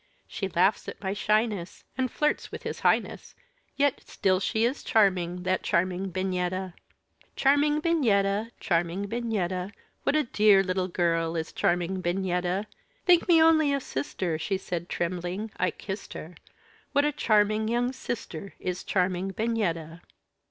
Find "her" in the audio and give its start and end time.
16.13-16.33